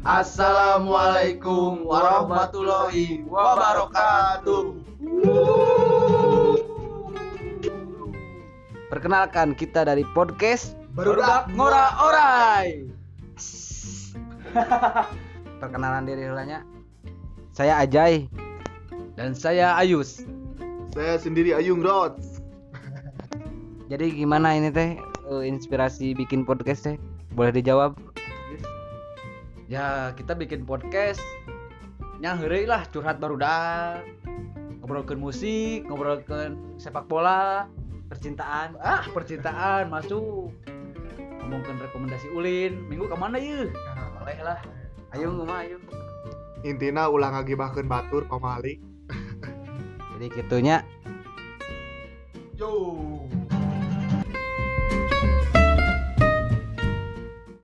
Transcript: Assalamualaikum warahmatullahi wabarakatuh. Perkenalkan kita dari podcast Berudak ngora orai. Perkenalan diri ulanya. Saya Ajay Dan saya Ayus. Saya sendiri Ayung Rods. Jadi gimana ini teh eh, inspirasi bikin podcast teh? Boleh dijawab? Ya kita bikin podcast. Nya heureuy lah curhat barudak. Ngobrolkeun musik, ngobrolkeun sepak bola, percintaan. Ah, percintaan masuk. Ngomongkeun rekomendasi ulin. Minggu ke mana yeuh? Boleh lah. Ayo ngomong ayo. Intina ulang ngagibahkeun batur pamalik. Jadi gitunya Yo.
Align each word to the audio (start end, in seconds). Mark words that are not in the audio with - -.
Assalamualaikum 0.00 1.84
warahmatullahi 1.84 3.20
wabarakatuh. 3.28 4.80
Perkenalkan 8.88 9.52
kita 9.52 9.84
dari 9.84 10.00
podcast 10.16 10.72
Berudak 10.96 11.52
ngora 11.52 12.00
orai. 12.00 12.88
Perkenalan 15.60 16.08
diri 16.08 16.32
ulanya. 16.32 16.64
Saya 17.52 17.84
Ajay 17.84 18.24
Dan 19.20 19.36
saya 19.36 19.76
Ayus. 19.76 20.24
Saya 20.96 21.20
sendiri 21.20 21.52
Ayung 21.52 21.84
Rods. 21.84 22.40
Jadi 23.92 24.16
gimana 24.16 24.56
ini 24.56 24.72
teh 24.72 24.96
eh, 25.28 25.42
inspirasi 25.44 26.16
bikin 26.16 26.48
podcast 26.48 26.88
teh? 26.88 26.96
Boleh 27.36 27.52
dijawab? 27.52 28.09
Ya 29.70 30.10
kita 30.18 30.34
bikin 30.34 30.66
podcast. 30.66 31.22
Nya 32.18 32.34
heureuy 32.34 32.66
lah 32.66 32.82
curhat 32.90 33.22
barudak. 33.22 34.02
Ngobrolkeun 34.82 35.22
musik, 35.22 35.86
ngobrolkeun 35.86 36.74
sepak 36.74 37.06
bola, 37.06 37.70
percintaan. 38.10 38.74
Ah, 38.82 39.06
percintaan 39.14 39.86
masuk. 39.86 40.50
Ngomongkeun 41.38 41.78
rekomendasi 41.86 42.34
ulin. 42.34 42.82
Minggu 42.90 43.06
ke 43.06 43.14
mana 43.14 43.38
yeuh? 43.38 43.70
Boleh 44.18 44.38
lah. 44.42 44.58
Ayo 45.14 45.30
ngomong 45.38 45.54
ayo. 45.62 45.78
Intina 46.66 47.06
ulang 47.06 47.38
ngagibahkeun 47.38 47.86
batur 47.86 48.26
pamalik. 48.26 48.82
Jadi 50.18 50.26
gitunya 50.34 50.82
Yo. 52.58 53.30